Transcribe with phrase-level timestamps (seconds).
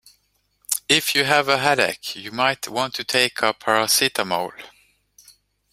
[0.89, 4.51] If you have a headache you might want to take a paracetamol